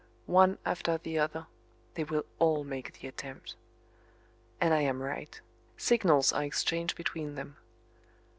[0.25, 1.45] One after the other
[1.93, 3.55] they will all make the attempt.
[4.59, 5.39] And I am right.
[5.77, 7.57] Signals are exchanged between them.